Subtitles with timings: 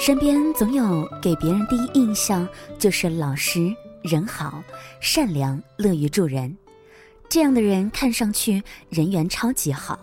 [0.00, 2.48] 身边总有给别人第一印象
[2.78, 3.70] 就是老实、
[4.02, 4.62] 人好、
[4.98, 6.56] 善良、乐于助人，
[7.28, 10.00] 这样的人看上去人缘超级好，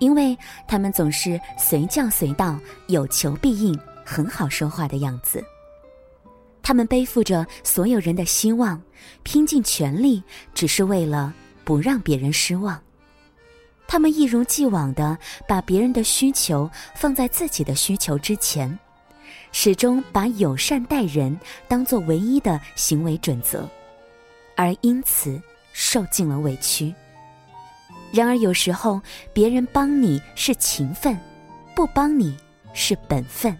[0.00, 0.36] 因为
[0.66, 5.40] 他们总是随叫随到、有求必应、很好说话的样子。
[6.60, 8.82] 他们背负着所有人的希望，
[9.22, 10.20] 拼尽全力，
[10.52, 11.32] 只是为了
[11.62, 12.76] 不让别人失望。
[13.86, 18.76] 他们一如既往的把别人的需求放在自己的需求之前。
[19.52, 23.68] 始终把友善待人当做唯一的行为准则，
[24.56, 25.40] 而因此
[25.72, 26.94] 受尽了委屈。
[28.12, 29.00] 然而有时候，
[29.32, 31.18] 别人帮你是情分，
[31.74, 32.36] 不帮你
[32.72, 33.56] 是本分。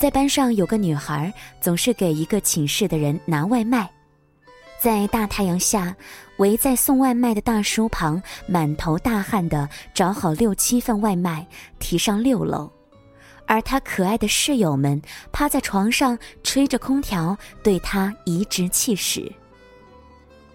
[0.00, 3.90] 在班上有个女孩，总是给一个寝室的人拿外卖，
[4.80, 5.94] 在大太阳下，
[6.38, 11.46] 围在送外卖的大叔旁，满头大汗的找好六七份外卖，
[11.78, 12.70] 提上六楼。
[13.50, 19.28] 而他可爱的室友们趴在床上吹着空调，对他颐指气使。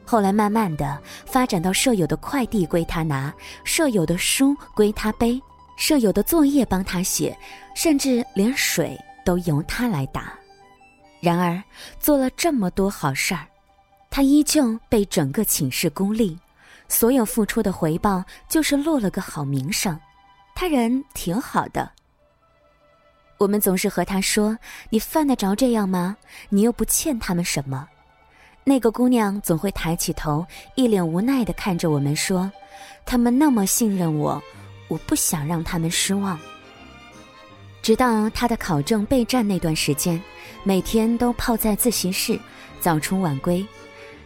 [0.06, 3.34] 后来慢慢的发展到舍友的快递归他拿，
[3.66, 5.38] 舍友的书归他背，
[5.76, 7.38] 舍友的作业帮他写，
[7.76, 10.34] 甚至连水都由他来打。
[11.20, 11.62] 然而
[12.00, 13.46] 做了这么多好事儿，
[14.10, 16.40] 他依旧被整个寝室孤立，
[16.88, 20.00] 所有付出的回报就是落了个好名声。
[20.56, 21.92] 他人挺好的。
[23.38, 24.58] 我们总是和他说
[24.90, 26.18] ：“你犯得着这样吗？
[26.50, 27.88] 你又不欠他们什么。”
[28.64, 32.52] 那个姑娘总会抬起头，一脸无奈的看着我们说
[33.06, 34.42] ：“他们那么信任我，
[34.88, 36.40] 我不想让他们失望。”
[37.84, 40.20] 直到他的考证备战那段时间，
[40.64, 42.40] 每天都泡在自习室，
[42.80, 43.64] 早出晚归。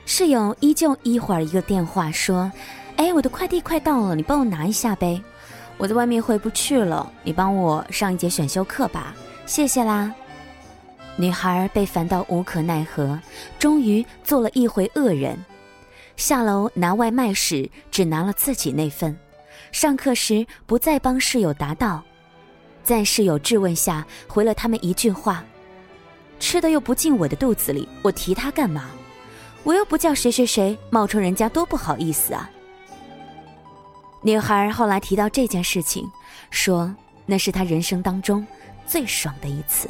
[0.06, 2.50] 室友依旧一会儿一个电话说
[2.96, 5.22] ：“哎，我的快递快到了，你帮我拿一下呗。”
[5.80, 10.14] 我在外面回不去了，你帮我上一节选修课吧，谢谢啦。
[11.16, 13.18] 女孩被烦到无可奈何，
[13.58, 15.38] 终于做了一回恶人。
[16.18, 19.18] 下楼拿外卖时只拿了自己那份，
[19.72, 22.04] 上课时不再帮室友答到，
[22.84, 25.46] 在室友质问下回了他们一句话
[26.42, 28.90] ：“吃的又不进我的肚子里，我提他干嘛？
[29.64, 32.50] 我又不叫谁谁谁，冒充人家多不好意思啊。”
[34.22, 36.10] 女孩后来提到这件事情，
[36.52, 36.94] 说
[37.26, 38.46] 那是她人生当中
[38.86, 39.90] 最爽的一次。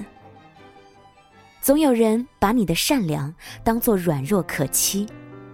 [1.62, 5.08] 总有人把你的善良当作软弱可欺，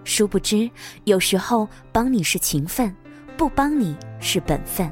[0.03, 0.69] 殊不知
[1.05, 2.95] 有时候帮你是情分，
[3.37, 4.91] 不帮你是本分。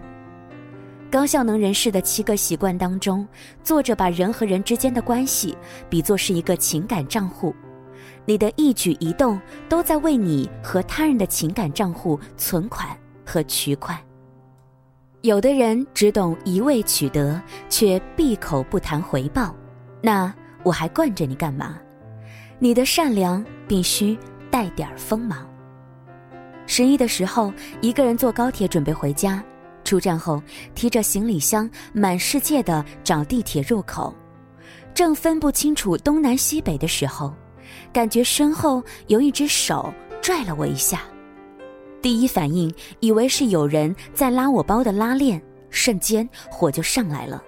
[1.12, 3.28] 高效能人士的七个习惯当中，
[3.64, 5.56] 作者把人和人之间的关系
[5.90, 7.54] 比作是一个情感账户，
[8.26, 9.40] 你的一举一动
[9.70, 12.98] 都在为你和他人的情感账户存款。
[13.26, 13.98] 和取款，
[15.22, 19.56] 有的人只懂一味取得，却闭口不谈回报，
[20.02, 21.78] 那我还惯着你干嘛？
[22.60, 24.18] 你的善良必须
[24.52, 25.48] 带点锋芒。
[26.66, 29.44] 十一的时候，一个人坐高铁准备回家，
[29.84, 30.42] 出站后
[30.76, 34.14] 提着行李箱满世界的找地铁入口，
[34.94, 37.34] 正分不清楚东南西北的时候，
[37.92, 41.02] 感觉身后有一只手拽了我一下。
[42.04, 42.70] 第一反应
[43.00, 47.42] 以为是有人在拉我包的拉链，瞬间火就上来了。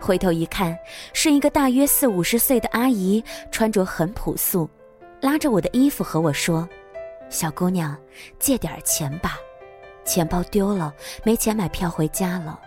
[0.00, 0.74] 回头一看，
[1.12, 3.22] 是一个大约四五十岁的阿姨，
[3.52, 4.66] 穿着很朴素，
[5.20, 6.66] 拉着我的衣服和我说
[7.28, 7.94] ：“小姑娘，
[8.38, 9.36] 借点钱吧，
[10.02, 12.58] 钱包丢了，没钱买票回家了。”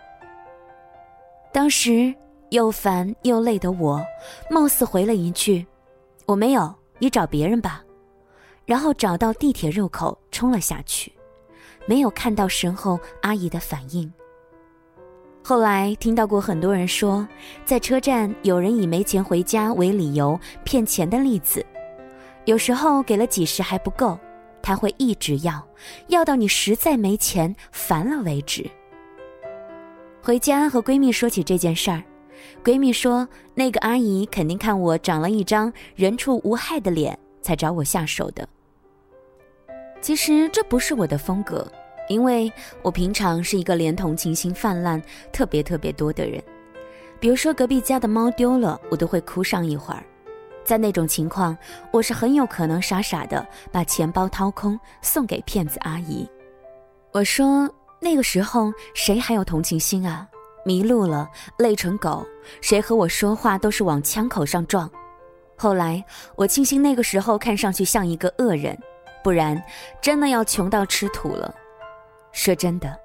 [1.51, 2.13] 当时
[2.49, 4.05] 又烦又累的我，
[4.51, 5.65] 貌似回了一句
[6.27, 7.83] ：“我没有，你找别人吧。”
[8.67, 11.11] 然后找到地铁入口冲了下去。
[11.85, 14.11] 没有看到身后阿姨的反应。
[15.43, 17.27] 后来听到过很多人说，
[17.65, 21.65] 在车站有人以没钱回家为理由骗钱的例子，
[22.45, 24.17] 有时候给了几十还不够，
[24.61, 25.67] 他会一直要，
[26.07, 28.69] 要到你实在没钱烦了为止。
[30.21, 32.01] 回家和闺蜜说起这件事儿，
[32.63, 38.47] 闺蜜说那个阿姨肯定看我长了一张人畜无害的脸，才找我下手的。
[40.03, 41.65] 其实这不是我的风格，
[42.09, 42.51] 因为
[42.81, 45.01] 我平常是一个连同情心泛滥
[45.31, 46.43] 特别特别多的人。
[47.21, 50.03] 比如说隔壁家的猫丢了，我都会哭上一会儿。
[50.65, 51.57] 在那种情况，
[51.89, 56.29] 我是很有可能傻傻的把钱包掏空送给骗子阿姨。
[57.13, 60.27] 我说那个时候谁还有同情心啊？
[60.65, 62.27] 迷路了，累成狗，
[62.59, 64.91] 谁和我说话都是往枪口上撞。
[65.55, 66.03] 后来
[66.35, 68.77] 我庆幸那个时候看上去像一个恶人。
[69.23, 69.61] 不然，
[70.01, 71.53] 真的要穷到吃土了。
[72.31, 72.97] 说真的，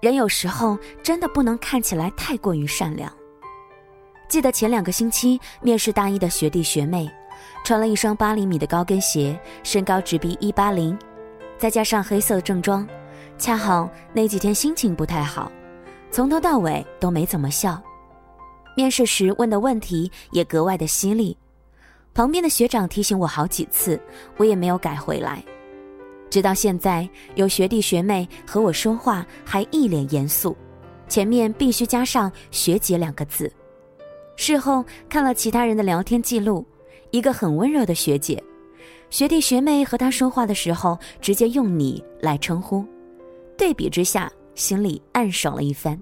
[0.00, 3.12] 人有时候真的不能看起来太过于善良。
[4.28, 7.10] 记得前两个星期面试大一的学弟学妹，
[7.64, 10.96] 穿了一双八厘米的高跟鞋，身高直逼一八零，
[11.56, 12.86] 再加上黑色正装，
[13.38, 15.50] 恰好那几天心情不太好，
[16.10, 17.80] 从头到尾都没怎么笑。
[18.76, 21.36] 面试时问的问题也格外的犀利，
[22.14, 24.00] 旁边的学长提醒我好几次，
[24.36, 25.42] 我也没有改回来。
[26.30, 30.56] 直到现在，有学弟学妹和我说话还一脸严肃，
[31.08, 33.50] 前面必须加上“学姐”两个字。
[34.36, 36.64] 事后看了其他人的聊天记录，
[37.10, 38.42] 一个很温柔的学姐，
[39.10, 42.84] 学弟学妹和她说话的时候直接用你来称呼，
[43.56, 45.98] 对比之下心里暗爽了一番。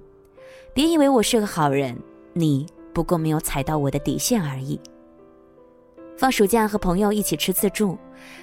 [0.75, 1.97] 别以为我是个好人，
[2.35, 4.79] 你不过没有踩到我的底线而已。
[6.17, 7.97] 放暑假和朋友一起吃自助，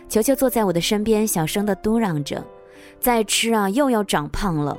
[0.08, 2.46] 球球坐在我的身边，小声的嘟囔着
[3.00, 4.78] ：“再吃啊，又要长胖了，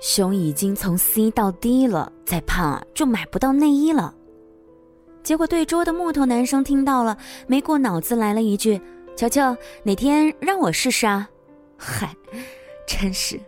[0.00, 4.14] 胸已经从 C 到 D 了，再胖啊就买不到内衣了。”
[5.24, 8.80] 结果对桌的木头男生听到了，没过脑子来了一句
[9.16, 11.28] ：“球球，哪天让我试试啊？”
[11.76, 12.14] 嗨，
[12.86, 13.40] 真是。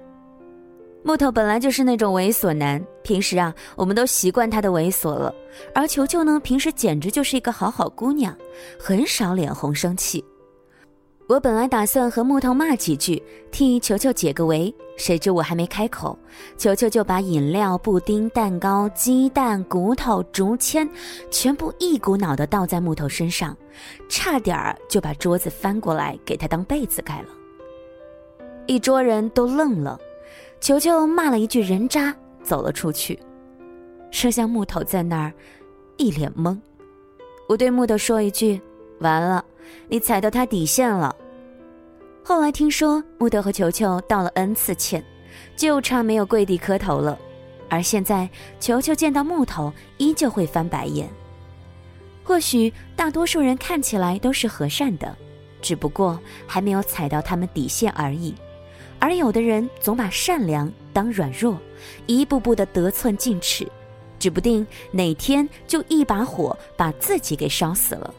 [1.04, 5.34] 木头本来就是那种猥琐男，平时啊，我们都习惯他的猥琐了。
[5.74, 8.36] 而球球呢，平时简直就是一个好好姑娘，
[8.78, 10.22] 很少脸红生气。
[11.28, 16.18] 我本来打算和木头骂几句，替球球解个围，谁知我还没开口，
[16.56, 20.88] 球球就把饮料、布丁、蛋糕、鸡蛋、骨头、竹签，
[21.30, 23.56] 全部一股脑的倒在木头身上，
[24.08, 27.28] 差点儿就把桌子翻过来给他当被子盖了。
[28.66, 30.00] 一桌人都愣了，
[30.60, 33.19] 球球骂了一句“人渣”，走了出去，
[34.10, 35.32] 剩下木头在那儿，
[35.96, 36.58] 一脸懵。
[37.49, 38.60] 我对木头说一句
[39.00, 39.44] ：“完了。”
[39.87, 41.14] 你踩到他底线了。
[42.25, 45.05] 后来听说木头和球球道了 n 次歉，
[45.56, 47.19] 就差没有跪地磕头了。
[47.69, 48.28] 而现在
[48.58, 51.08] 球球见到木头依旧会翻白眼。
[52.25, 55.14] 或许大多数人看起来都是和善的，
[55.60, 58.34] 只不过还没有踩到他们底线而已。
[58.98, 61.58] 而有的人总把善良当软弱，
[62.06, 63.66] 一步步的得寸进尺，
[64.18, 68.12] 指不定哪天就一把火把自己给烧死了。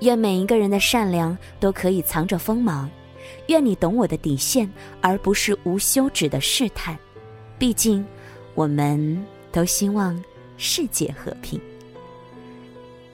[0.00, 2.90] 愿每一个人的善良都可以藏着锋芒，
[3.48, 6.96] 愿你懂我的底线，而不是无休止的试探。
[7.58, 8.04] 毕竟，
[8.54, 10.22] 我们都希望
[10.56, 11.60] 世界和平。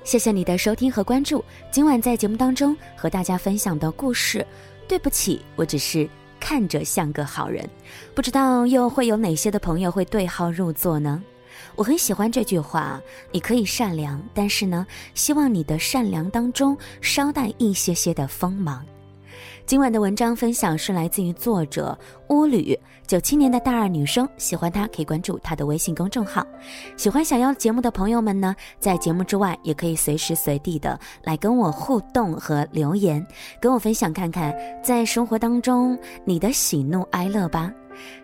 [0.02, 1.44] 谢谢你的收听和关注。
[1.70, 4.44] 今晚在节目当中和大家分享的故事，
[4.88, 6.08] 对不起，我只是
[6.40, 7.68] 看着像个好人，
[8.14, 11.22] 不知道又会有哪些的朋友会对号入座呢？
[11.76, 13.00] 我很喜欢这句话，
[13.30, 18.84] 你可以善良，但是呢，希望你的善良当中稍带一些些的锋芒。
[19.70, 21.96] 今晚的文章分享是来自于作者
[22.30, 22.76] 乌吕，
[23.06, 26.44] 九七年的大二女生，喜欢她可以关注她的微信公众号。
[26.96, 33.24] 喜欢想要节目的朋友们呢，在节目之外也可以随时随地的来跟我互动和留言，
[33.60, 34.52] 跟我分享看看
[34.82, 37.72] 在生活当中你的喜怒哀乐吧。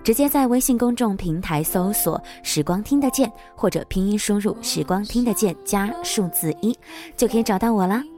[0.03, 6.77] 直接在微信公众平台搜索“时光听得见”或者拼音输入“时光听得见”加数字一，
[7.17, 8.03] 就可以找到我啦。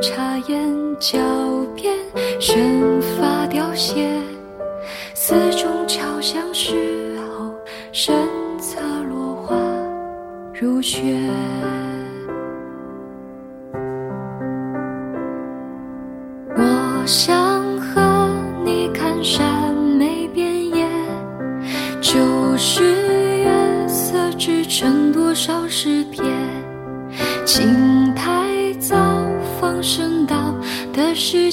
[0.00, 0.24] 场。
[1.00, 1.18] 脚
[1.74, 1.94] 边
[2.40, 4.08] 生发凋谢，
[5.12, 7.52] 寺中敲响时候，
[7.92, 8.14] 身
[8.58, 9.54] 侧落花
[10.54, 11.02] 如雪。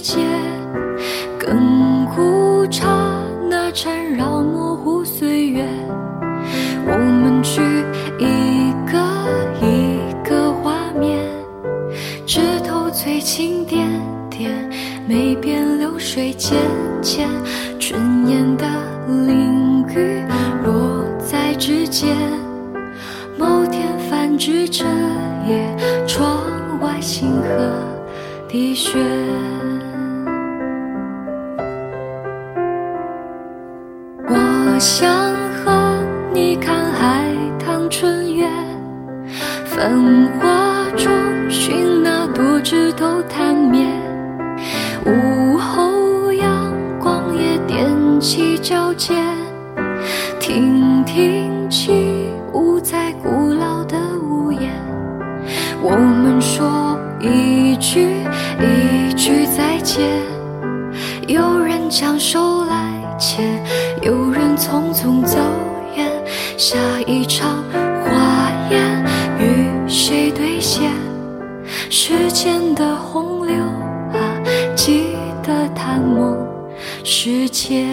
[0.02, 0.20] 界，
[1.40, 2.88] 亘古刹
[3.50, 5.64] 那缠绕模糊岁月。
[6.88, 7.62] 我们去
[8.18, 8.98] 一个
[9.62, 11.20] 一个画面，
[12.26, 13.88] 枝头翠青点
[14.30, 14.52] 点，
[15.08, 16.58] 梅边流水浅
[17.02, 17.30] 浅，
[17.80, 18.66] 春烟的
[19.08, 20.24] 淋雨
[20.66, 22.18] 落在指尖。
[23.38, 24.84] 某天泛指着
[25.48, 26.42] 夜，窗
[26.82, 27.48] 外星河。
[28.48, 29.00] 滴雪，
[34.82, 35.08] 想
[35.64, 37.24] 和你看海
[37.64, 38.50] 棠春月，
[39.64, 40.72] 繁花。
[42.64, 43.86] 枝都贪灭。
[45.06, 49.18] 午后阳光也踮起脚尖，
[50.40, 54.72] 听听起舞在古老的屋檐。
[55.82, 58.08] 我们说一句
[58.60, 60.08] 一句再见，
[61.28, 62.51] 有人将手，
[64.62, 65.40] 匆匆走
[65.96, 66.08] 远。
[66.56, 66.78] 下
[67.08, 67.64] 一场
[68.06, 69.04] 花宴
[69.40, 70.92] 与谁兑现？
[71.90, 74.20] 时间的洪流啊，
[74.76, 76.38] 记得探梦
[77.04, 77.88] 世界。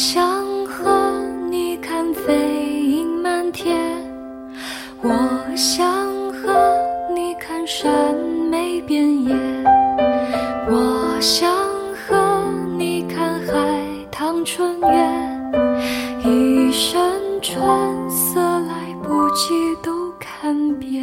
[0.00, 2.32] 想和你看飞
[2.84, 3.76] 鹰满天，
[5.02, 5.10] 我
[5.56, 5.92] 想
[6.34, 6.78] 和
[7.12, 8.14] 你看山
[8.48, 9.34] 美遍野，
[10.70, 11.52] 我想
[11.96, 12.44] 和
[12.78, 15.58] 你看海棠春月，
[16.24, 17.02] 一身
[17.42, 17.60] 春
[18.08, 19.52] 色来不及
[19.82, 21.02] 都看遍。